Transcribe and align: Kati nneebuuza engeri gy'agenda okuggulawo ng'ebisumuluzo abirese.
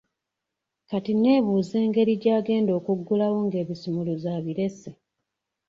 Kati 0.89 1.11
nneebuuza 1.15 1.75
engeri 1.85 2.13
gy'agenda 2.21 2.71
okuggulawo 2.79 3.37
ng'ebisumuluzo 3.45 4.27
abirese. 4.37 4.91